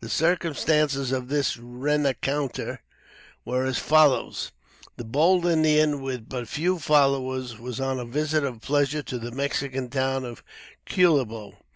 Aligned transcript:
The 0.00 0.08
circumstances 0.08 1.12
of 1.12 1.28
this 1.28 1.56
rencounter 1.56 2.80
were 3.44 3.64
as 3.64 3.78
follows: 3.78 4.50
The 4.96 5.04
bold 5.04 5.46
Indian, 5.46 6.02
with 6.02 6.28
but 6.28 6.48
few 6.48 6.80
followers, 6.80 7.60
was 7.60 7.78
on 7.78 8.00
a 8.00 8.04
visit 8.04 8.42
of 8.42 8.60
pleasure 8.60 9.04
to 9.04 9.18
the 9.20 9.30
Mexican 9.30 9.88
town 9.88 10.24
of 10.24 10.42
Culebro. 10.84 11.58